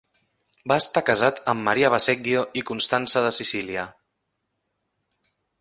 [0.71, 3.87] Va estar casat amb Maria Baseggio i Constança de Sicília.